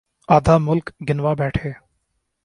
[0.29, 1.71] آدھا ملک گنوا بیٹھے۔